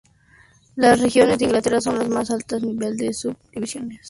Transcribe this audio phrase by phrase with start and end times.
[0.77, 3.99] Las regiones de Inglaterra son el más alto nivel de las Subdivisiones de Inglaterra.